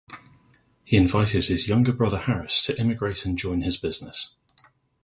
He 0.83 0.97
invited 0.97 1.45
his 1.45 1.67
younger 1.67 1.93
brother 1.93 2.17
Harris 2.17 2.63
to 2.63 2.75
immigrate 2.79 3.23
and 3.23 3.37
join 3.37 3.61
his 3.61 3.77
business. 3.77 4.35